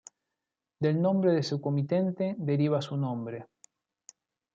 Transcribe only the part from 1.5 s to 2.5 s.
comitente